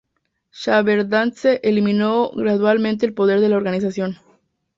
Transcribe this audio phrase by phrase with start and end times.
[0.51, 4.17] Shevardnadze limitó gradualmente el poder de la organización.